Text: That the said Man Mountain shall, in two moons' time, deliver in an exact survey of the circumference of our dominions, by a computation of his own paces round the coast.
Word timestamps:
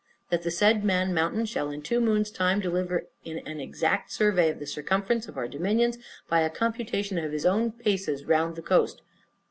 That 0.31 0.41
the 0.41 0.49
said 0.49 0.83
Man 0.83 1.13
Mountain 1.13 1.45
shall, 1.45 1.69
in 1.69 1.83
two 1.83 2.01
moons' 2.01 2.31
time, 2.31 2.59
deliver 2.59 3.05
in 3.23 3.37
an 3.45 3.59
exact 3.59 4.11
survey 4.11 4.49
of 4.49 4.57
the 4.57 4.65
circumference 4.65 5.27
of 5.27 5.37
our 5.37 5.47
dominions, 5.47 5.99
by 6.27 6.39
a 6.39 6.49
computation 6.49 7.19
of 7.19 7.31
his 7.31 7.45
own 7.45 7.71
paces 7.71 8.25
round 8.25 8.55
the 8.55 8.63
coast. 8.63 9.03